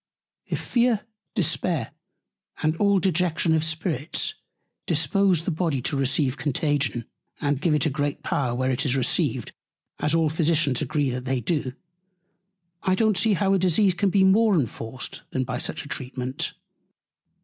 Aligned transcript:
If 0.47 0.59
Fear, 0.59 1.01
Despair, 1.35 1.91
and 2.63 2.75
all 2.77 2.97
Dejection 2.99 3.53
of 3.53 3.63
Spirits 3.63 4.33
dispose 4.87 5.43
the 5.43 5.51
Body 5.51 5.79
to 5.83 5.95
receive 5.95 6.37
Contagion, 6.37 7.05
and 7.39 7.61
give 7.61 7.75
it 7.75 7.85
a 7.85 7.91
great 7.91 8.23
Power, 8.23 8.55
where 8.55 8.71
it 8.71 8.83
is 8.83 8.95
received, 8.95 9.51
as 9.99 10.15
all 10.15 10.27
Physicians 10.29 10.81
agree 10.81 11.11
they 11.11 11.39
do, 11.39 11.73
I 12.81 12.95
don't 12.95 13.15
see 13.15 13.33
how 13.33 13.53
a 13.53 13.59
Disease 13.59 13.93
can 13.93 14.09
be 14.09 14.23
more 14.23 14.55
enforced, 14.55 15.21
than 15.29 15.43
by 15.43 15.59
such 15.59 15.85
a 15.85 15.87
Treatment. 15.87 16.53